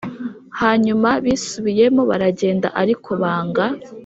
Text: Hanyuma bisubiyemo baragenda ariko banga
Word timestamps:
Hanyuma 0.61 1.09
bisubiyemo 1.23 2.01
baragenda 2.09 2.67
ariko 2.81 3.09
banga 3.21 3.65